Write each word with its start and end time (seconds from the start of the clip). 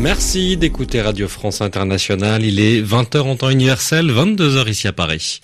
Merci 0.00 0.56
d'écouter 0.56 1.02
Radio 1.02 1.28
France 1.28 1.60
Internationale. 1.60 2.44
Il 2.44 2.58
est 2.58 2.82
20h 2.82 3.20
en 3.20 3.36
temps 3.36 3.50
universel, 3.50 4.10
22h 4.10 4.68
ici 4.68 4.88
à 4.88 4.92
Paris. 4.92 5.40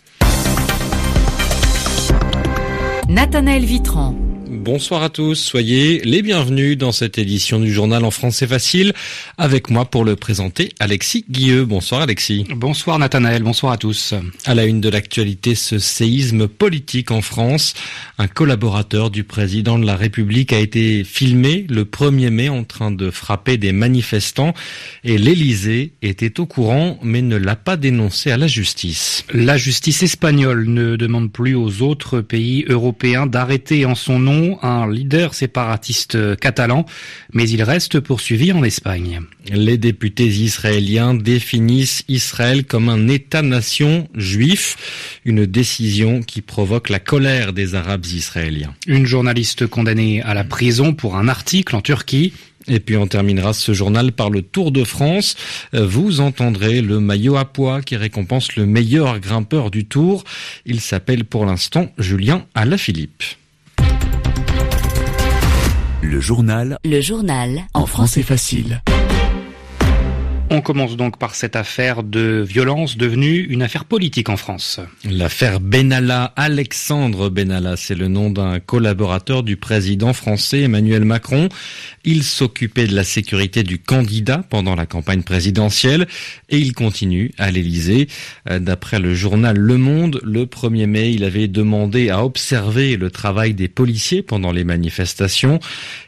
Nathanaël 3.09 3.65
Vitran. 3.65 4.26
Bonsoir 4.67 5.05
à 5.05 5.11
tous, 5.11 5.37
soyez 5.37 6.01
les 6.01 6.23
bienvenus 6.23 6.77
dans 6.77 6.91
cette 6.91 7.19
édition 7.19 7.61
du 7.61 7.73
journal 7.73 8.05
en 8.05 8.11
français 8.11 8.49
facile. 8.49 8.95
Avec 9.39 9.71
moi 9.71 9.85
pour 9.85 10.05
le 10.05 10.17
présenter, 10.17 10.71
Alexis 10.81 11.25
Guilleux. 11.31 11.65
Bonsoir 11.65 12.01
Alexis. 12.01 12.45
Bonsoir 12.51 12.99
Nathanaël, 12.99 13.45
bonsoir 13.45 13.71
à 13.71 13.77
tous. 13.77 14.13
À 14.45 14.57
la 14.57 14.65
une 14.65 14.81
de 14.81 14.89
l'actualité, 14.89 15.55
ce 15.55 15.79
séisme 15.79 16.49
politique 16.49 17.13
en 17.13 17.23
France. 17.23 17.75
Un 18.19 18.27
collaborateur 18.27 19.11
du 19.11 19.23
président 19.23 19.79
de 19.79 19.87
la 19.87 19.95
République 19.95 20.53
a 20.53 20.59
été 20.59 21.05
filmé 21.05 21.65
le 21.69 21.85
1er 21.85 22.31
mai 22.31 22.49
en 22.49 22.65
train 22.65 22.91
de 22.91 23.13
frapper 23.13 23.59
des 23.59 23.71
manifestants 23.71 24.53
et 25.05 25.17
l'Élysée 25.17 25.93
était 26.03 26.41
au 26.41 26.47
courant 26.47 26.99
mais 27.05 27.23
ne 27.23 27.37
l'a 27.37 27.55
pas 27.55 27.77
dénoncé 27.77 28.33
à 28.33 28.37
la 28.37 28.49
justice. 28.49 29.25
La 29.33 29.59
justice 29.59 30.03
espagnole 30.03 30.69
ne 30.69 30.97
demande 30.97 31.31
plus 31.31 31.55
aux 31.55 31.83
autres 31.83 32.21
pays 32.21 32.65
européens 32.69 33.29
d'arrêter 33.29 33.87
en 33.87 33.95
son 33.95 34.19
nom 34.19 34.56
un 34.63 34.91
leader 34.91 35.35
séparatiste 35.35 36.37
catalan, 36.37 36.87
mais 37.33 37.49
il 37.49 37.63
reste 37.63 38.01
poursuivi 38.01 38.53
en 38.53 38.65
Espagne. 38.65 39.21
Les 39.53 39.79
députés 39.79 40.27
israéliens 40.27 41.15
définissent 41.15 42.05
Israël 42.09 42.65
comme 42.65 42.89
un 42.89 43.09
État-nation 43.09 44.09
juif, 44.15 44.77
une 45.25 45.47
décision 45.47 46.23
qui 46.23 46.41
provoque 46.41 46.89
la 46.89 46.99
colère 46.99 47.53
des 47.53 47.75
Arabes 47.75 48.07
israéliens. 48.07 48.75
Une 48.87 49.07
journaliste 49.07 49.67
condamnée 49.67 50.23
à 50.23 50.35
la 50.35 50.45
prison 50.45 50.95
pour 50.95 51.17
un 51.17 51.29
article 51.29 51.77
en 51.77 51.81
Turquie. 51.81 52.33
Et 52.69 52.81
puis 52.81 52.97
on 52.97 53.07
terminera 53.07 53.53
ce 53.53 53.73
journal 53.73 54.11
par 54.11 54.29
le 54.29 54.43
Tour 54.43 54.73
de 54.73 54.83
France. 54.83 55.37
Vous 55.73 56.21
entendrez 56.21 56.83
le 56.83 56.99
maillot 56.99 57.37
à 57.37 57.45
poids 57.45 57.81
qui 57.81 57.97
récompense 57.97 58.57
le 58.57 58.67
meilleur 58.67 59.21
grimpeur 59.21 59.71
du 59.71 59.85
Tour. 59.85 60.25
Il 60.65 60.81
s'appelle 60.81 61.25
pour 61.25 61.47
l'instant 61.47 61.93
Julien 61.99 62.45
Alaphilippe. 62.55 63.23
Le 66.09 66.21
journal. 66.21 66.79
Le 66.85 67.01
journal. 67.01 67.65
En 67.75 67.85
français 67.85 68.23
facile. 68.23 68.81
On 70.49 70.61
commence 70.61 70.97
donc 70.97 71.19
par 71.19 71.35
cette 71.35 71.57
affaire 71.57 72.05
de 72.05 72.45
violence 72.47 72.97
devenue 72.97 73.41
une 73.41 73.63
affaire 73.63 73.85
politique 73.85 74.29
en 74.29 74.37
France. 74.37 74.79
L'affaire 75.05 75.59
Benalla, 75.59 76.33
Alexandre 76.37 77.31
Benalla, 77.31 77.77
c'est 77.77 77.97
le 77.97 78.07
nom 78.07 78.31
d'un 78.31 78.61
collaborateur 78.61 79.43
du 79.43 79.57
président 79.57 80.13
français 80.13 80.61
Emmanuel 80.61 81.05
Macron. 81.05 81.49
Il 82.05 82.23
s'occupait 82.23 82.87
de 82.87 82.95
la 82.95 83.03
sécurité 83.03 83.65
du 83.65 83.81
candidat 83.81 84.45
pendant 84.49 84.77
la 84.77 84.87
campagne 84.87 85.25
présidentielle 85.25 86.07
et 86.49 86.59
il 86.59 86.75
continue 86.75 87.33
à 87.39 87.51
l'Élysée. 87.51 88.07
D'après 88.49 89.01
le 89.01 89.17
journal 89.17 89.57
Le 89.59 89.77
Monde, 89.77 90.21
le 90.23 90.47
1er 90.47 90.87
mai, 90.87 91.13
il 91.13 91.25
avait 91.25 91.49
demandé 91.49 92.09
à 92.09 92.25
observer 92.25 92.97
le 92.97 93.11
travail 93.11 93.53
des 93.53 93.69
policiers 93.69 94.23
pendant 94.23 94.53
les 94.53 94.63
manifestations. 94.63 95.59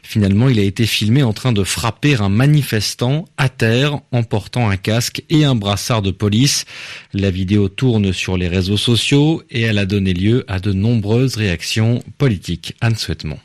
Finalement, 0.01 0.47
il 0.47 0.59
a 0.59 0.63
été 0.63 0.85
filmé 0.85 1.23
en 1.23 1.33
train 1.33 1.51
de 1.51 1.65
frapper 1.65 2.15
un 2.21 2.29
manifestant 2.29 3.25
à 3.37 3.49
terre 3.49 3.99
en 4.13 4.23
portant 4.29 4.69
un 4.69 4.77
casque 4.77 5.23
et 5.29 5.43
un 5.43 5.55
brassard 5.55 6.01
de 6.01 6.11
police. 6.11 6.65
La 7.13 7.31
vidéo 7.31 7.67
tourne 7.67 8.13
sur 8.13 8.37
les 8.37 8.47
réseaux 8.47 8.77
sociaux 8.77 9.43
et 9.49 9.61
elle 9.61 9.77
a 9.77 9.85
donné 9.85 10.13
lieu 10.13 10.45
à 10.47 10.59
de 10.59 10.71
nombreuses 10.71 11.35
réactions 11.35 12.03
politiques. 12.17 12.75
Anne 12.81 12.95
Souhaitement. 12.95 13.39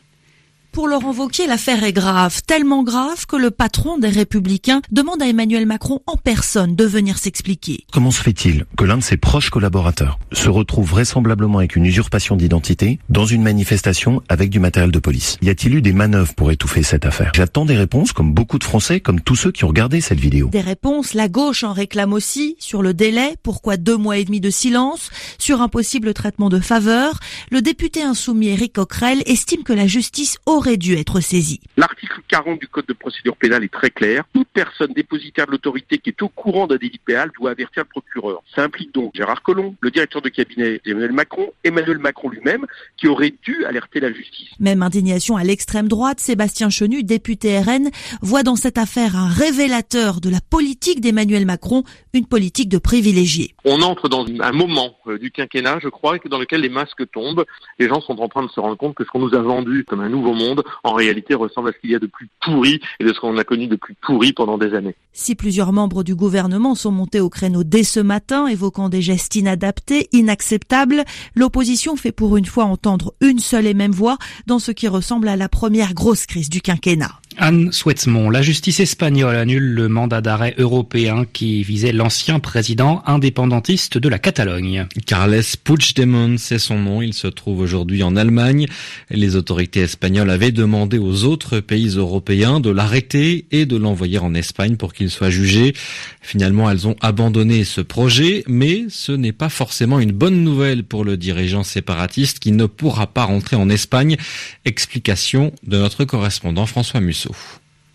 Pour 0.75 0.89
Laurent 0.89 1.13
Vauquier, 1.13 1.47
l'affaire 1.47 1.85
est 1.85 1.93
grave, 1.93 2.43
tellement 2.49 2.83
grave 2.83 3.27
que 3.27 3.37
le 3.37 3.53
patron 3.53 3.97
des 3.97 4.09
Républicains 4.09 4.83
demande 4.91 5.23
à 5.23 5.29
Emmanuel 5.29 5.67
Macron 5.67 6.01
en 6.09 6.17
personne 6.17 6.75
de 6.75 6.85
venir 6.85 7.17
s'expliquer. 7.17 7.87
Comment 7.93 8.11
se 8.11 8.21
fait-il 8.21 8.65
que 8.77 8.83
l'un 8.83 8.97
de 8.97 9.03
ses 9.05 9.17
proches 9.17 9.51
collaborateurs 9.51 10.19
se 10.33 10.49
retrouve 10.49 10.91
vraisemblablement 10.91 11.59
avec 11.59 11.77
une 11.77 11.87
usurpation 11.87 12.35
d'identité 12.35 12.99
dans 13.09 13.25
une 13.25 13.45
manifestation 13.45 14.21
avec 14.29 14.51
du 14.51 14.59
matériel 14.59 14.91
de 14.91 14.99
police? 14.99 15.39
Y 15.43 15.51
a-t-il 15.51 15.77
eu 15.77 15.81
des 15.81 15.93
manœuvres 15.93 16.35
pour 16.35 16.51
étouffer 16.51 16.83
cette 16.83 17.07
affaire? 17.07 17.31
J'attends 17.37 17.67
des 17.67 17.77
réponses 17.77 18.13
comme 18.13 18.35
beaucoup 18.35 18.59
de 18.59 18.65
Français, 18.65 18.99
comme 18.99 19.21
tous 19.21 19.37
ceux 19.37 19.53
qui 19.53 19.65
ont 19.65 19.69
regardé 19.69 20.01
cette 20.01 20.19
vidéo. 20.19 20.49
Des 20.49 20.61
réponses, 20.61 21.15
la 21.15 21.29
gauche 21.29 21.63
en 21.63 21.73
réclame 21.73 22.13
aussi, 22.13 22.57
sur 22.59 22.83
le 22.83 22.95
délai, 22.95 23.37
pourquoi 23.45 23.77
deux 23.77 23.97
mois 23.97 24.19
et 24.19 24.25
demi 24.25 24.41
de 24.41 24.51
silence, 24.51 25.11
sur 25.39 25.63
un 25.63 25.69
possible 25.69 26.15
traitement 26.15 26.49
de 26.49 26.59
faveur. 26.59 27.21
Le 27.53 27.63
député 27.63 28.03
insoumis 28.03 28.49
Éric 28.49 28.73
Coquerel 28.73 29.23
estime 29.27 29.63
que 29.63 29.73
la 29.73 29.87
justice 29.87 30.37
aurait 30.47 30.64
aurait 30.65 30.77
dû 30.77 30.95
être 30.95 31.21
saisi. 31.21 31.61
L'article 31.77 32.21
40 32.29 32.59
du 32.59 32.69
Code 32.69 32.87
de 32.87 32.95
procédure 32.95 33.37
pénale 33.37 33.65
est 33.65 33.73
très 33.73 33.91
clair. 33.91 34.25
Toute 34.33 34.49
personne 34.49 34.93
dépositaire 34.93 35.47
de 35.47 35.53
l'autorité 35.53 35.99
qui 35.99 36.11
est 36.11 36.23
au 36.23 36.29
courant 36.29 36.67
d'un 36.67 36.77
délit 36.77 37.01
pénal 37.05 37.31
doit 37.39 37.51
avertir 37.51 37.83
le 37.83 37.89
procureur. 37.89 38.43
Ça 38.55 38.63
implique 38.63 38.95
donc 38.95 39.13
Gérard 39.15 39.43
Collomb, 39.43 39.75
le 39.81 39.91
directeur 39.91 40.23
de 40.23 40.29
cabinet 40.29 40.81
d'Emmanuel 40.85 41.13
Macron, 41.13 41.53
Emmanuel 41.65 41.99
Macron 41.99 42.31
lui-même, 42.31 42.67
qui 42.97 43.09
aurait 43.09 43.35
dû 43.43 43.65
alerter 43.67 44.01
la 44.01 44.13
justice. 44.13 44.49
Même 44.59 44.83
indignation 44.83 45.37
à 45.37 45.45
l'extrême 45.45 45.89
droite, 45.89 46.21
Sébastien 46.21 46.71
Chenu, 46.71 47.03
député 47.03 47.59
RN, 47.59 47.91
voit 48.23 48.43
dans 48.43 48.57
cette 48.57 48.79
affaire 48.79 49.17
un 49.17 49.29
révélateur 49.29 50.21
de 50.21 50.31
la 50.31 50.41
politique 50.41 51.01
d'Emmanuel 51.01 51.45
Macron, 51.45 51.85
une 52.15 52.27
politique 52.27 52.69
de 52.69 52.79
privilégiés. 52.79 53.55
On 53.65 53.83
entre 53.83 54.09
dans 54.09 54.25
un 54.27 54.53
moment 54.53 54.97
du 55.21 55.31
quinquennat, 55.31 55.79
je 55.83 55.89
crois, 55.89 56.17
dans 56.31 56.39
lequel 56.39 56.63
les 56.63 56.69
masques 56.69 57.11
tombent. 57.13 57.45
Les 57.79 57.89
gens 57.89 58.01
sont 58.01 58.19
en 58.21 58.29
train 58.29 58.45
de 58.45 58.51
se 58.51 58.61
rendre 58.61 58.77
compte 58.77 58.95
que 58.95 59.05
ce 59.05 59.11
qu'on 59.11 59.19
nous 59.19 59.35
a 59.35 59.43
vendu 59.43 59.85
comme 59.85 60.01
un 60.01 60.09
nouveau 60.09 60.33
monde 60.33 60.54
en 60.83 60.93
réalité 60.93 61.35
ressemble 61.35 61.71
à 61.71 61.73
ce 61.73 61.79
qu'il 61.79 61.91
y 61.91 61.95
a 61.95 61.99
de 61.99 62.07
plus 62.07 62.29
pourri 62.41 62.81
et 63.01 63.05
de 63.05 63.13
ce 63.13 63.21
qu'on 63.21 63.37
a 63.39 63.45
connu 63.45 63.67
de 63.67 63.77
plus 63.77 63.95
pourri 63.95 64.33
pendant 64.33 64.59
des 64.59 64.75
années. 64.75 64.95
Si 65.13 65.35
plusieurs 65.35 65.73
membres 65.73 66.03
du 66.03 66.15
gouvernement 66.15 66.75
sont 66.75 66.91
montés 66.91 67.21
au 67.21 67.31
créneau 67.31 67.65
dès 67.65 67.85
ce 67.85 68.01
matin, 68.01 68.47
évoquant 68.47 68.89
des 68.89 69.03
gestes 69.03 69.37
inadaptés, 69.37 70.09
inacceptables, 70.13 71.05
l'opposition 71.35 71.97
fait 71.97 72.13
pour 72.13 72.37
une 72.37 72.47
fois 72.47 72.65
entendre 72.65 73.15
une 73.21 73.39
seule 73.39 73.67
et 73.67 73.75
même 73.75 73.93
voix 73.93 74.19
dans 74.47 74.59
ce 74.59 74.73
qui 74.73 74.89
ressemble 74.89 75.29
à 75.29 75.37
la 75.37 75.49
première 75.49 75.95
grosse 75.95 76.27
crise 76.27 76.51
du 76.51 76.61
quinquennat. 76.61 77.21
Anne 77.37 77.73
Souhaitemont, 77.73 78.31
la 78.31 78.43
justice 78.43 78.81
espagnole 78.81 79.37
annule 79.37 79.75
le 79.75 79.89
mandat 79.89 80.21
d'arrêt 80.21 80.55
européen 80.59 81.25
qui 81.33 81.63
visait 81.63 81.93
l'ancien 81.93 82.39
président 82.39 83.03
indépendantiste 83.07 83.99
de 83.99 84.09
la 84.09 84.19
Catalogne. 84.19 84.87
Carles 85.07 85.43
Puigdemont, 85.65 86.37
c'est 86.39 86.59
son 86.59 86.79
nom. 86.79 87.03
Il 87.03 87.15
se 87.15 87.27
trouve 87.27 87.61
aujourd'hui 87.61 88.03
en 88.03 88.17
Allemagne. 88.17 88.67
Les 89.11 89.37
autorités 89.37 89.81
espagnoles 89.81 90.31
avaient 90.31 90.53
demandé 90.53 90.99
aux 90.99 91.25
autres 91.25 91.61
pays 91.61 91.97
européens 91.97 92.61
de 92.61 92.71
l'arrêter 92.71 93.47
et 93.51 93.67
de 93.67 93.77
l'envoyer 93.77 94.19
en 94.19 94.35
Espagne 94.35 94.77
pour 94.77 94.93
qu'il 94.93 95.11
soit 95.11 95.31
jugé. 95.31 95.75
Finalement, 96.21 96.71
elles 96.71 96.87
ont 96.87 96.97
abandonné 97.01 97.65
ce 97.65 97.81
projet, 97.81 98.45
mais 98.47 98.85
ce 98.89 99.13
n'est 99.13 99.33
pas 99.33 99.49
forcément 99.49 100.01
une 100.01 100.13
bonne 100.13 100.43
nouvelle 100.43 100.85
pour 100.85 101.05
le 101.05 101.17
dirigeant 101.17 101.65
séparatiste 101.65 102.39
qui 102.39 102.53
ne 102.53 102.67
pourra 102.67 103.07
pas 103.07 103.25
rentrer 103.25 103.57
en 103.57 103.69
Espagne. 103.69 104.17
Explication 104.65 105.53
de 105.67 105.79
notre 105.79 106.05
correspondant 106.05 106.67
François 106.67 107.01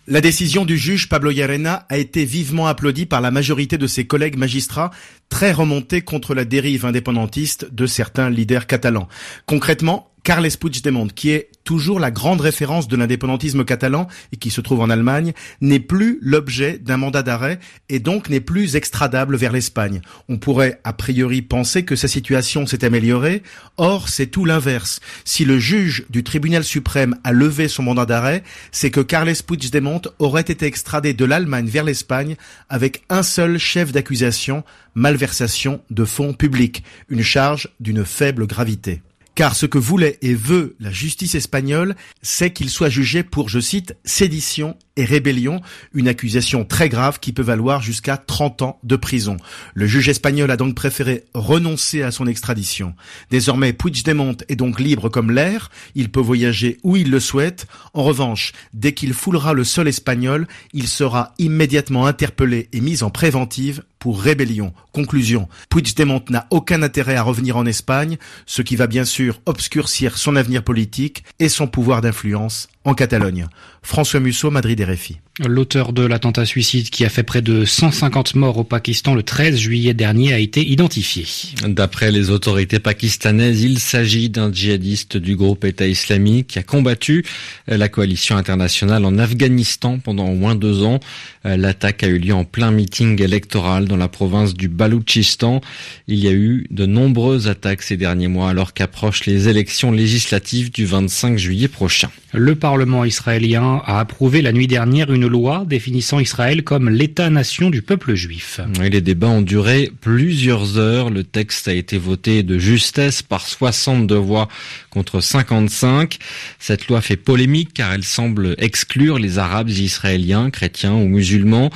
La 0.06 0.20
décision 0.20 0.64
du 0.64 0.76
juge 0.76 1.08
Pablo 1.08 1.30
Llarena 1.30 1.86
a 1.88 1.96
été 1.96 2.24
vivement 2.24 2.66
applaudie 2.66 3.06
par 3.06 3.20
la 3.20 3.30
majorité 3.30 3.78
de 3.78 3.86
ses 3.86 4.06
collègues 4.06 4.36
magistrats, 4.36 4.90
très 5.28 5.52
remontés 5.52 6.00
contre 6.00 6.34
la 6.34 6.44
dérive 6.44 6.84
indépendantiste 6.84 7.72
de 7.72 7.86
certains 7.86 8.28
leaders 8.28 8.66
catalans. 8.66 9.08
Concrètement, 9.46 10.09
Carles 10.22 10.56
Puigdemont, 10.58 11.08
qui 11.08 11.30
est 11.30 11.50
toujours 11.64 12.00
la 12.00 12.10
grande 12.10 12.40
référence 12.40 12.88
de 12.88 12.96
l'indépendantisme 12.96 13.64
catalan 13.64 14.08
et 14.32 14.36
qui 14.36 14.50
se 14.50 14.60
trouve 14.60 14.80
en 14.80 14.90
Allemagne, 14.90 15.32
n'est 15.60 15.80
plus 15.80 16.18
l'objet 16.20 16.78
d'un 16.78 16.96
mandat 16.96 17.22
d'arrêt 17.22 17.58
et 17.88 18.00
donc 18.00 18.28
n'est 18.28 18.40
plus 18.40 18.76
extradable 18.76 19.36
vers 19.36 19.52
l'Espagne. 19.52 20.00
On 20.28 20.38
pourrait 20.38 20.80
a 20.84 20.92
priori 20.92 21.42
penser 21.42 21.84
que 21.84 21.96
sa 21.96 22.08
situation 22.08 22.66
s'est 22.66 22.84
améliorée, 22.84 23.42
or 23.76 24.08
c'est 24.08 24.26
tout 24.26 24.44
l'inverse. 24.44 25.00
Si 25.24 25.44
le 25.44 25.58
juge 25.58 26.04
du 26.10 26.24
tribunal 26.24 26.64
suprême 26.64 27.16
a 27.24 27.32
levé 27.32 27.68
son 27.68 27.82
mandat 27.82 28.06
d'arrêt, 28.06 28.42
c'est 28.72 28.90
que 28.90 29.00
Carles 29.00 29.42
Puigdemont 29.46 30.02
aurait 30.18 30.40
été 30.42 30.66
extradé 30.66 31.14
de 31.14 31.24
l'Allemagne 31.24 31.68
vers 31.68 31.84
l'Espagne 31.84 32.36
avec 32.68 33.04
un 33.08 33.22
seul 33.22 33.58
chef 33.58 33.92
d'accusation, 33.92 34.64
malversation 34.94 35.80
de 35.90 36.04
fonds 36.04 36.32
publics, 36.32 36.84
une 37.08 37.22
charge 37.22 37.68
d'une 37.80 38.04
faible 38.04 38.46
gravité. 38.46 39.02
Car 39.40 39.56
ce 39.56 39.64
que 39.64 39.78
voulait 39.78 40.18
et 40.20 40.34
veut 40.34 40.76
la 40.80 40.90
justice 40.90 41.34
espagnole, 41.34 41.96
c'est 42.20 42.52
qu'il 42.52 42.68
soit 42.68 42.90
jugé 42.90 43.22
pour, 43.22 43.48
je 43.48 43.58
cite, 43.58 43.96
sédition 44.04 44.76
rébellion, 45.04 45.60
une 45.94 46.08
accusation 46.08 46.64
très 46.64 46.88
grave 46.88 47.20
qui 47.20 47.32
peut 47.32 47.42
valoir 47.42 47.82
jusqu'à 47.82 48.16
30 48.16 48.62
ans 48.62 48.78
de 48.82 48.96
prison. 48.96 49.36
Le 49.74 49.86
juge 49.86 50.08
espagnol 50.08 50.50
a 50.50 50.56
donc 50.56 50.74
préféré 50.74 51.24
renoncer 51.34 52.02
à 52.02 52.10
son 52.10 52.26
extradition. 52.26 52.94
Désormais, 53.30 53.72
Puigdemont 53.72 54.36
est 54.48 54.56
donc 54.56 54.80
libre 54.80 55.08
comme 55.08 55.30
l'air, 55.30 55.70
il 55.94 56.10
peut 56.10 56.20
voyager 56.20 56.78
où 56.82 56.96
il 56.96 57.10
le 57.10 57.20
souhaite. 57.20 57.66
En 57.94 58.02
revanche, 58.02 58.52
dès 58.74 58.92
qu'il 58.92 59.14
foulera 59.14 59.52
le 59.52 59.64
sol 59.64 59.88
espagnol, 59.88 60.46
il 60.72 60.88
sera 60.88 61.34
immédiatement 61.38 62.06
interpellé 62.06 62.68
et 62.72 62.80
mis 62.80 63.02
en 63.02 63.10
préventive 63.10 63.82
pour 64.00 64.20
rébellion. 64.20 64.72
Conclusion, 64.92 65.48
Puigdemont 65.68 66.24
n'a 66.30 66.46
aucun 66.50 66.82
intérêt 66.82 67.16
à 67.16 67.22
revenir 67.22 67.56
en 67.56 67.66
Espagne, 67.66 68.16
ce 68.46 68.62
qui 68.62 68.74
va 68.74 68.86
bien 68.86 69.04
sûr 69.04 69.40
obscurcir 69.46 70.16
son 70.16 70.36
avenir 70.36 70.64
politique 70.64 71.22
et 71.38 71.48
son 71.48 71.68
pouvoir 71.68 72.00
d'influence 72.00 72.68
en 72.84 72.94
Catalogne. 72.94 73.46
François 73.82 74.20
Musso, 74.20 74.50
Madrid 74.50 74.80
RFI. 74.90 75.29
L'auteur 75.46 75.94
de 75.94 76.02
l'attentat 76.02 76.44
suicide 76.44 76.90
qui 76.90 77.02
a 77.06 77.08
fait 77.08 77.22
près 77.22 77.40
de 77.40 77.64
150 77.64 78.34
morts 78.34 78.58
au 78.58 78.64
Pakistan 78.64 79.14
le 79.14 79.22
13 79.22 79.56
juillet 79.56 79.94
dernier 79.94 80.34
a 80.34 80.38
été 80.38 80.60
identifié. 80.68 81.24
D'après 81.66 82.12
les 82.12 82.28
autorités 82.28 82.78
pakistanaises, 82.78 83.62
il 83.62 83.78
s'agit 83.78 84.28
d'un 84.28 84.52
djihadiste 84.52 85.16
du 85.16 85.36
groupe 85.36 85.64
État 85.64 85.86
islamique 85.86 86.48
qui 86.48 86.58
a 86.58 86.62
combattu 86.62 87.24
la 87.66 87.88
coalition 87.88 88.36
internationale 88.36 89.06
en 89.06 89.16
Afghanistan 89.16 89.98
pendant 89.98 90.28
au 90.28 90.34
moins 90.34 90.54
deux 90.54 90.82
ans. 90.82 91.00
L'attaque 91.44 92.02
a 92.02 92.08
eu 92.08 92.18
lieu 92.18 92.34
en 92.34 92.44
plein 92.44 92.70
meeting 92.70 93.22
électoral 93.22 93.86
dans 93.86 93.96
la 93.96 94.08
province 94.08 94.52
du 94.52 94.68
Baloutchistan. 94.68 95.62
Il 96.06 96.18
y 96.18 96.28
a 96.28 96.32
eu 96.32 96.66
de 96.70 96.84
nombreuses 96.84 97.48
attaques 97.48 97.80
ces 97.80 97.96
derniers 97.96 98.28
mois 98.28 98.50
alors 98.50 98.74
qu'approchent 98.74 99.24
les 99.24 99.48
élections 99.48 99.90
législatives 99.90 100.70
du 100.70 100.84
25 100.84 101.38
juillet 101.38 101.68
prochain. 101.68 102.10
Le 102.32 102.54
Parlement 102.54 103.04
israélien 103.04 103.82
a 103.86 103.98
approuvé 103.98 104.42
la 104.42 104.52
nuit 104.52 104.68
dernière 104.68 105.12
une 105.12 105.26
loi 105.30 105.64
définissant 105.66 106.20
Israël 106.20 106.62
comme 106.62 106.90
l'État-nation 106.90 107.70
du 107.70 107.80
peuple 107.80 108.14
juif. 108.14 108.60
les 108.80 109.00
débats 109.00 109.28
ont 109.28 109.40
duré 109.40 109.90
plusieurs 110.00 110.76
heures. 110.76 111.08
Le 111.08 111.24
texte 111.24 111.68
a 111.68 111.72
été 111.72 111.96
voté 111.96 112.42
de 112.42 112.58
justesse 112.58 113.22
par 113.22 113.46
62 113.46 114.14
voix 114.16 114.48
contre 114.90 115.20
55. 115.20 116.18
Cette 116.58 116.88
loi 116.88 117.00
fait 117.00 117.16
polémique 117.16 117.72
car 117.72 117.92
elle 117.92 118.04
semble 118.04 118.54
exclure 118.58 119.18
les 119.18 119.38
Arabes 119.38 119.70
israéliens, 119.70 120.50
chrétiens 120.50 120.94
ou 120.94 121.06
musulmans. 121.06 121.70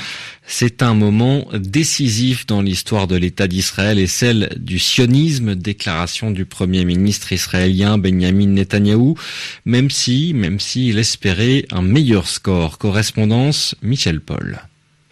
C'est 0.46 0.82
un 0.82 0.94
moment 0.94 1.48
décisif 1.54 2.46
dans 2.46 2.60
l'histoire 2.60 3.06
de 3.06 3.16
l'État 3.16 3.48
d'Israël 3.48 3.98
et 3.98 4.06
celle 4.06 4.50
du 4.58 4.78
sionisme, 4.78 5.54
déclaration 5.54 6.30
du 6.30 6.44
Premier 6.44 6.84
ministre 6.84 7.32
israélien 7.32 7.96
Benjamin 7.96 8.48
Netanyahou, 8.48 9.16
même 9.64 9.90
si, 9.90 10.34
même 10.34 10.60
s'il 10.60 10.98
espérait 10.98 11.64
un 11.70 11.82
meilleur 11.82 12.28
score. 12.28 12.76
Correspondance 12.76 13.74
Michel 13.82 14.20
Paul. 14.20 14.60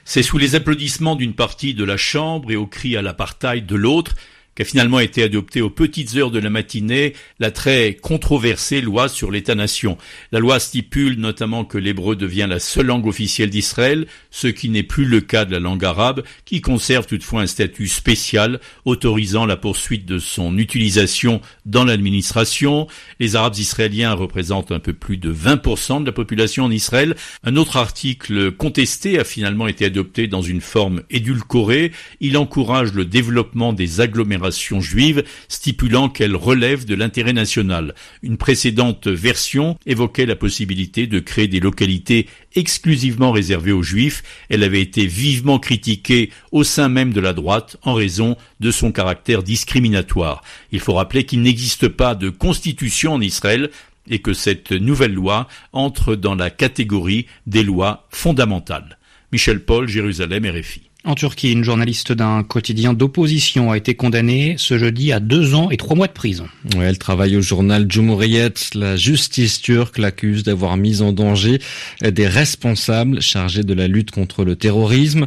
C'est 0.05 0.23
sous 0.23 0.37
les 0.37 0.55
applaudissements 0.55 1.17
d'une 1.17 1.35
partie 1.35 1.75
de 1.75 1.85
la 1.85 1.97
Chambre 1.97 2.51
et 2.51 2.57
au 2.57 2.67
cri 2.67 2.97
à 2.97 3.03
l'apartheid 3.03 3.65
de 3.65 3.77
l'autre 3.77 4.15
qu'a 4.55 4.65
finalement 4.65 5.01
été 5.01 5.23
adoptée 5.23 5.63
aux 5.63 5.71
petites 5.71 6.17
heures 6.17 6.31
de 6.31 6.39
la 6.39 6.51
matinée 6.51 7.15
la 7.39 7.51
très 7.51 7.95
controversée 7.95 8.81
loi 8.81 9.09
sur 9.09 9.31
l'État-nation. 9.31 9.97
La 10.31 10.41
loi 10.41 10.61
stipule 10.61 11.19
notamment 11.19 11.65
que 11.65 11.79
l'hébreu 11.79 12.17
devient 12.17 12.47
la 12.49 12.59
seule 12.59 12.87
langue 12.87 13.07
officielle 13.07 13.51
d'Israël, 13.51 14.07
ce 14.31 14.49
qui 14.49 14.69
n'est 14.69 14.83
plus 14.83 15.07
le 15.07 15.21
cas 15.21 15.45
de 15.45 15.53
la 15.53 15.61
langue 15.61 15.85
arabe, 15.85 16.23
qui 16.45 16.61
conserve 16.61 17.07
toutefois 17.07 17.43
un 17.43 17.47
statut 17.47 17.89
spécial 17.89 18.61
autorisant 18.85 19.47
la 19.47 19.57
poursuite 19.57 20.05
de 20.05 20.19
son 20.19 20.59
utilisation 20.59 21.41
dans 21.65 21.85
l'administration. 21.85 22.87
Les 23.21 23.37
Arabes 23.37 23.57
israéliens 23.57 24.13
représentent 24.13 24.73
un 24.73 24.81
peu 24.81 24.93
plus 24.93 25.17
de 25.17 25.33
20% 25.33 26.01
de 26.01 26.07
la 26.07 26.13
population 26.13 26.65
en 26.65 26.71
Israël. 26.71 27.17
Un 27.45 27.57
autre 27.57 27.77
article 27.77 28.53
contesté 28.53 29.19
a 29.19 29.25
finalement 29.25 29.67
été 29.67 29.87
adopté 29.87 30.27
dans 30.27 30.43
une 30.43 30.61
forme 30.61 31.03
édulcorée. 31.11 31.93
Il 32.21 32.37
encourage 32.37 32.93
le 32.93 33.05
développement 33.05 33.73
des 33.73 34.01
agglomérations 34.01 34.42
juive, 34.51 35.25
stipulant 35.49 36.09
qu'elle 36.09 36.37
relève 36.37 36.85
de 36.85 36.95
l'intérêt 36.95 37.33
national. 37.33 37.95
Une 38.23 38.37
précédente 38.37 39.09
version 39.09 39.79
évoquait 39.87 40.27
la 40.27 40.37
possibilité 40.37 41.07
de 41.07 41.21
créer 41.21 41.49
des 41.49 41.61
localités 41.61 42.27
exclusivement 42.55 43.33
réservées 43.33 43.73
aux 43.73 43.83
juifs. 43.83 44.23
Elle 44.49 44.63
avait 44.63 44.83
été 44.83 45.07
vivement 45.07 45.59
critiquée 45.59 46.31
au 46.51 46.65
sein 46.65 46.89
même 46.89 47.13
de 47.13 47.21
la 47.21 47.33
droite 47.33 47.77
en 47.83 47.95
raison 47.95 48.37
de 48.61 48.71
son 48.71 48.93
caractère 48.93 49.43
discriminatoire. 49.43 50.43
Il 50.71 50.81
faut 50.81 50.95
rappeler 50.95 51.25
qu'il 51.25 51.43
n'existe 51.43 51.89
pas 51.89 52.15
de 52.15 52.31
constitution 52.31 53.15
en 53.15 53.21
Israël 53.21 53.71
et 54.09 54.21
que 54.21 54.33
cette 54.33 54.73
nouvelle 54.73 55.15
loi 55.15 55.49
entre 55.73 56.15
dans 56.15 56.35
la 56.35 56.51
catégorie 56.51 57.27
des 57.47 57.63
lois 57.63 58.07
fondamentales. 58.11 58.99
Michel 59.33 59.65
Paul, 59.65 59.89
Jérusalem, 59.89 60.45
RFI. 60.45 60.92
En 61.05 61.17
Turquie, 61.17 61.51
une 61.51 61.65
journaliste 61.65 62.13
d'un 62.13 62.45
quotidien 62.45 62.95
d'opposition 62.95 63.73
a 63.73 63.77
été 63.77 63.97
condamnée 63.97 64.55
ce 64.57 64.79
jeudi 64.79 65.11
à 65.11 65.19
deux 65.19 65.53
ans 65.53 65.69
et 65.73 65.77
trois 65.77 65.97
mois 65.97 66.07
de 66.07 66.13
prison. 66.13 66.47
elle 66.81 66.97
travaille 66.97 67.37
au 67.37 67.41
journal 67.41 67.89
Cumhuriyet. 67.89 68.55
La 68.75 68.95
justice 68.95 69.61
turque 69.61 69.99
l'accuse 69.99 70.45
d'avoir 70.45 70.77
mis 70.77 71.03
en 71.03 71.13
danger 71.13 71.59
des 72.03 72.29
responsables 72.29 73.21
chargés 73.21 73.65
de 73.65 73.75
la 73.75 73.89
lutte 73.89 74.13
contre 74.13 74.45
le 74.45 74.55
terrorisme. 74.55 75.27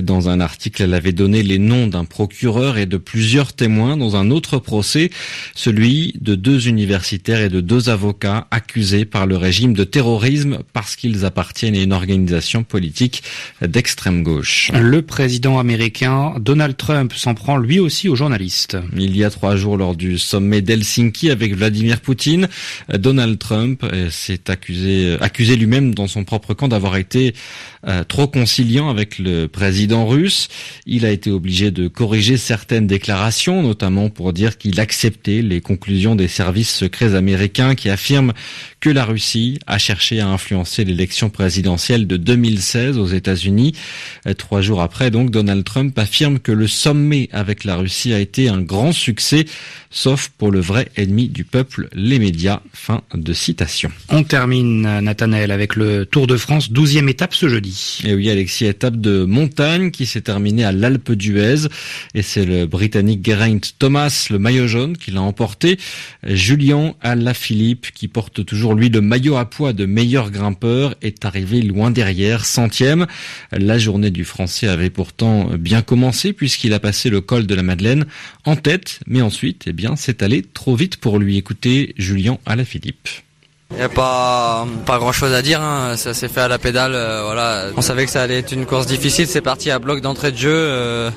Dans 0.00 0.28
un 0.28 0.38
article, 0.38 0.84
elle 0.84 0.94
avait 0.94 1.10
donné 1.10 1.42
les 1.42 1.58
noms 1.58 1.88
d'un 1.88 2.04
procureur 2.04 2.78
et 2.78 2.86
de 2.86 2.96
plusieurs 2.96 3.52
témoins 3.52 3.96
dans 3.96 4.14
un 4.14 4.30
autre 4.30 4.58
procès, 4.58 5.10
celui 5.56 6.14
de 6.20 6.36
deux 6.36 6.68
universitaires 6.68 7.40
et 7.40 7.48
de 7.48 7.60
deux 7.60 7.88
avocats 7.88 8.46
accusés 8.52 9.04
par 9.04 9.26
le 9.26 9.36
régime 9.36 9.74
de 9.74 9.82
terrorisme 9.82 10.58
parce 10.72 10.94
qu'ils 10.94 11.24
appartiennent 11.24 11.74
à 11.74 11.82
une 11.82 11.92
organisation 11.92 12.62
politique 12.62 13.24
d'extrême 13.60 14.22
gauche. 14.22 14.70
Le 14.72 15.02
président 15.16 15.58
américain 15.58 16.34
Donald 16.38 16.76
Trump 16.76 17.14
s'en 17.14 17.32
prend 17.32 17.56
lui 17.56 17.78
aussi 17.78 18.06
aux 18.06 18.16
journalistes. 18.16 18.76
Il 18.98 19.16
y 19.16 19.24
a 19.24 19.30
trois 19.30 19.56
jours 19.56 19.78
lors 19.78 19.96
du 19.96 20.18
sommet 20.18 20.60
d'Helsinki 20.60 21.30
avec 21.30 21.56
Vladimir 21.56 22.02
Poutine, 22.02 22.48
Donald 22.92 23.38
Trump 23.38 23.82
euh, 23.82 24.10
s'est 24.10 24.50
accusé, 24.50 25.06
euh, 25.06 25.24
accusé 25.24 25.56
lui-même 25.56 25.94
dans 25.94 26.06
son 26.06 26.24
propre 26.24 26.52
camp 26.52 26.68
d'avoir 26.68 26.98
été 26.98 27.34
euh, 27.88 28.04
trop 28.04 28.26
conciliant 28.26 28.90
avec 28.90 29.18
le 29.18 29.46
président 29.46 30.06
russe. 30.06 30.48
Il 30.84 31.06
a 31.06 31.10
été 31.10 31.30
obligé 31.30 31.70
de 31.70 31.88
corriger 31.88 32.36
certaines 32.36 32.86
déclarations, 32.86 33.62
notamment 33.62 34.10
pour 34.10 34.34
dire 34.34 34.58
qu'il 34.58 34.80
acceptait 34.80 35.40
les 35.40 35.62
conclusions 35.62 36.14
des 36.14 36.28
services 36.28 36.74
secrets 36.74 37.14
américains 37.14 37.74
qui 37.74 37.88
affirment 37.88 38.34
que 38.86 38.90
la 38.92 39.04
Russie 39.04 39.58
a 39.66 39.78
cherché 39.78 40.20
à 40.20 40.28
influencer 40.28 40.84
l'élection 40.84 41.28
présidentielle 41.28 42.06
de 42.06 42.16
2016 42.16 42.98
aux 42.98 43.08
États-Unis. 43.08 43.72
Trois 44.38 44.60
jours 44.60 44.80
après, 44.80 45.10
donc, 45.10 45.32
Donald 45.32 45.64
Trump 45.64 45.98
affirme 45.98 46.38
que 46.38 46.52
le 46.52 46.68
sommet 46.68 47.28
avec 47.32 47.64
la 47.64 47.74
Russie 47.74 48.12
a 48.12 48.20
été 48.20 48.48
un 48.48 48.60
grand 48.60 48.92
succès, 48.92 49.46
sauf 49.90 50.28
pour 50.38 50.52
le 50.52 50.60
vrai 50.60 50.88
ennemi 50.96 51.26
du 51.26 51.42
peuple, 51.42 51.88
les 51.94 52.20
médias. 52.20 52.60
Fin 52.72 53.02
de 53.12 53.32
citation. 53.32 53.90
On 54.08 54.22
termine, 54.22 54.82
Nathanaël, 55.00 55.50
avec 55.50 55.74
le 55.74 56.06
Tour 56.06 56.28
de 56.28 56.36
France, 56.36 56.70
12e 56.70 57.08
étape 57.08 57.34
ce 57.34 57.48
jeudi. 57.48 57.98
Et 58.04 58.14
oui, 58.14 58.30
Alexis, 58.30 58.66
étape 58.66 58.98
de 58.98 59.24
montagne 59.24 59.90
qui 59.90 60.06
s'est 60.06 60.20
terminée 60.20 60.62
à 60.62 60.70
l'Alpe 60.70 61.10
d'Huez. 61.10 61.66
Et 62.14 62.22
c'est 62.22 62.44
le 62.44 62.66
Britannique 62.66 63.26
Geraint 63.26 63.58
Thomas, 63.80 64.28
le 64.30 64.38
maillot 64.38 64.68
jaune, 64.68 64.96
qui 64.96 65.10
l'a 65.10 65.22
emporté. 65.22 65.76
Julien 66.22 66.94
Alaphilippe, 67.00 67.90
qui 67.92 68.06
porte 68.06 68.44
toujours 68.44 68.75
lui 68.76 68.90
le 68.96 69.02
maillot 69.02 69.36
à 69.36 69.44
poids 69.44 69.74
de 69.74 69.84
meilleur 69.84 70.30
grimpeur, 70.30 70.94
est 71.02 71.26
arrivé 71.26 71.60
loin 71.60 71.90
derrière, 71.90 72.46
centième. 72.46 73.06
La 73.52 73.76
journée 73.76 74.10
du 74.10 74.24
Français 74.24 74.68
avait 74.68 74.88
pourtant 74.88 75.50
bien 75.58 75.82
commencé 75.82 76.32
puisqu'il 76.32 76.72
a 76.72 76.80
passé 76.80 77.10
le 77.10 77.20
col 77.20 77.46
de 77.46 77.54
la 77.54 77.62
Madeleine 77.62 78.06
en 78.46 78.56
tête, 78.56 79.00
mais 79.06 79.20
ensuite, 79.20 79.64
eh 79.66 79.74
bien, 79.74 79.96
c'est 79.96 80.22
allé 80.22 80.42
trop 80.42 80.76
vite 80.76 80.96
pour 80.96 81.18
lui. 81.18 81.36
écouter 81.36 81.94
Julien 81.98 82.38
Alaphilippe. 82.46 83.25
Il 83.76 83.80
n'y 83.80 83.84
a 83.84 83.90
pas, 83.90 84.66
pas 84.86 84.98
grand 84.98 85.12
chose 85.12 85.34
à 85.34 85.42
dire, 85.42 85.60
hein. 85.60 85.96
ça 85.96 86.14
s'est 86.14 86.28
fait 86.28 86.40
à 86.40 86.48
la 86.48 86.58
pédale. 86.58 86.92
Euh, 86.94 87.24
voilà. 87.26 87.66
On 87.76 87.82
savait 87.82 88.06
que 88.06 88.10
ça 88.10 88.22
allait 88.22 88.38
être 88.38 88.52
une 88.52 88.64
course 88.64 88.86
difficile, 88.86 89.26
c'est 89.26 89.42
parti 89.42 89.70
à 89.70 89.78
bloc 89.78 90.00
d'entrée 90.00 90.32
de 90.32 90.38
jeu. 90.38 90.48
Euh, 90.50 91.10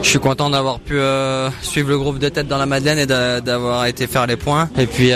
je 0.00 0.08
suis 0.08 0.20
content 0.20 0.50
d'avoir 0.50 0.78
pu 0.78 0.96
euh, 0.96 1.50
suivre 1.62 1.88
le 1.88 1.98
groupe 1.98 2.20
de 2.20 2.28
tête 2.28 2.46
dans 2.46 2.58
la 2.58 2.66
Madeleine 2.66 3.00
et 3.00 3.06
d'avoir 3.06 3.86
été 3.86 4.06
faire 4.06 4.28
les 4.28 4.36
points. 4.36 4.68
Et 4.78 4.86
puis 4.86 5.10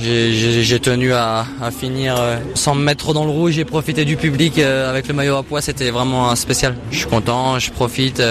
j'ai 0.00 0.78
tenu 0.80 1.12
à, 1.12 1.44
à 1.60 1.72
finir 1.72 2.22
sans 2.54 2.76
me 2.76 2.84
mettre 2.84 3.02
trop 3.02 3.12
dans 3.12 3.24
le 3.24 3.32
rouge. 3.32 3.54
J'ai 3.54 3.64
profité 3.64 4.04
du 4.04 4.16
public 4.16 4.60
avec 4.60 5.08
le 5.08 5.14
maillot 5.14 5.34
à 5.38 5.42
poids, 5.42 5.60
c'était 5.60 5.90
vraiment 5.90 6.36
spécial. 6.36 6.76
Je 6.92 6.98
suis 6.98 7.08
content, 7.08 7.58
je 7.58 7.72
profite. 7.72 8.22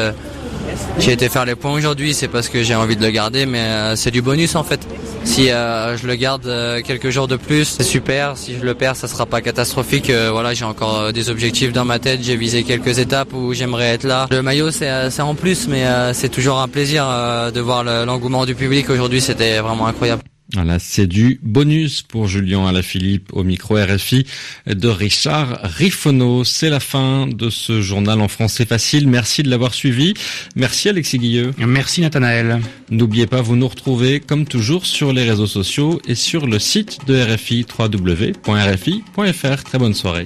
J'ai 0.99 1.13
été 1.13 1.29
faire 1.29 1.45
les 1.45 1.55
points 1.55 1.73
aujourd'hui, 1.73 2.13
c'est 2.13 2.27
parce 2.27 2.49
que 2.49 2.63
j'ai 2.63 2.75
envie 2.75 2.95
de 2.95 3.01
le 3.01 3.11
garder, 3.11 3.45
mais 3.45 3.95
c'est 3.95 4.11
du 4.11 4.21
bonus 4.21 4.55
en 4.55 4.63
fait. 4.63 4.87
Si 5.23 5.49
euh, 5.49 5.97
je 5.97 6.05
le 6.05 6.15
garde 6.15 6.45
euh, 6.45 6.81
quelques 6.81 7.09
jours 7.09 7.27
de 7.27 7.37
plus, 7.37 7.65
c'est 7.65 7.83
super. 7.83 8.37
Si 8.37 8.55
je 8.55 8.63
le 8.63 8.73
perds, 8.73 8.95
ça 8.95 9.07
sera 9.07 9.25
pas 9.25 9.41
catastrophique. 9.41 10.09
Euh, 10.09 10.29
voilà, 10.31 10.53
j'ai 10.53 10.65
encore 10.65 11.13
des 11.13 11.29
objectifs 11.29 11.71
dans 11.71 11.85
ma 11.85 11.99
tête. 11.99 12.19
J'ai 12.21 12.35
visé 12.35 12.63
quelques 12.63 12.99
étapes 12.99 13.33
où 13.33 13.53
j'aimerais 13.53 13.93
être 13.93 14.03
là. 14.03 14.27
Le 14.29 14.41
maillot, 14.41 14.71
c'est 14.71 15.21
en 15.21 15.35
plus, 15.35 15.67
mais 15.67 15.85
c'est 16.13 16.29
toujours 16.29 16.59
un 16.59 16.67
plaisir 16.67 17.05
de 17.53 17.59
voir 17.61 17.83
l'engouement 17.83 18.45
du 18.45 18.55
public. 18.55 18.89
Aujourd'hui, 18.89 19.21
c'était 19.21 19.59
vraiment 19.59 19.87
incroyable. 19.87 20.23
Voilà, 20.53 20.77
c'est 20.77 21.07
du 21.07 21.39
bonus 21.41 22.03
pour 22.03 22.27
Julien 22.27 22.67
Alaphilippe 22.67 23.29
au 23.33 23.43
micro 23.43 23.75
RFI 23.75 24.25
de 24.67 24.87
Richard 24.87 25.59
Riffono. 25.63 26.43
C'est 26.43 26.69
la 26.69 26.79
fin 26.79 27.25
de 27.25 27.49
ce 27.49 27.81
journal 27.81 28.21
en 28.21 28.27
français 28.27 28.65
facile. 28.65 29.07
Merci 29.07 29.41
de 29.41 29.49
l'avoir 29.49 29.73
suivi. 29.73 30.13
Merci 30.55 30.89
Alexis 30.89 31.17
Guilleux. 31.17 31.53
Merci 31.57 32.01
Nathanaël. 32.01 32.59
N'oubliez 32.91 33.25
pas, 33.25 33.41
vous 33.41 33.55
nous 33.55 33.67
retrouvez 33.67 34.19
comme 34.19 34.45
toujours 34.45 34.85
sur 34.85 35.11
les 35.11 35.27
réseaux 35.27 35.47
sociaux 35.47 35.99
et 36.07 36.15
sur 36.15 36.45
le 36.45 36.59
site 36.59 36.99
de 37.07 37.19
RFI 37.19 37.65
www.rfi.fr. 37.79 39.63
Très 39.63 39.79
bonne 39.79 39.95
soirée. 39.95 40.25